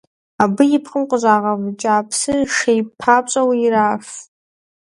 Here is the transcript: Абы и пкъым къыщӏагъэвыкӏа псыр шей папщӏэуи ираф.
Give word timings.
Абы 0.43 0.63
и 0.77 0.79
пкъым 0.83 1.03
къыщӏагъэвыкӏа 1.09 1.95
псыр 2.07 2.39
шей 2.57 2.81
папщӏэуи 2.99 3.57
ираф. 3.65 4.07